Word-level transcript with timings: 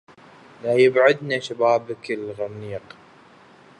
لا 0.63 0.73
يبعدن 0.73 1.39
شبابك 1.41 2.11
الغرنيق 2.11 2.97